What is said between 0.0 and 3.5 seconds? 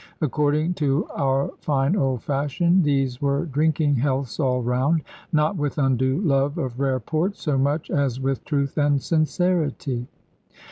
According to our fine old fashion, these were